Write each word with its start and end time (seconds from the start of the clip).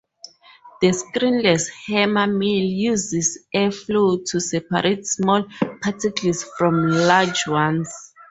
The 0.81 0.87
screenless 0.93 1.69
hammer 1.85 2.25
mill 2.25 2.49
uses 2.65 3.37
air 3.53 3.69
flow 3.69 4.17
to 4.31 4.39
separate 4.41 5.05
small 5.05 5.45
particles 5.83 6.43
from 6.57 6.89
larger 6.89 7.51
ones. 7.51 7.93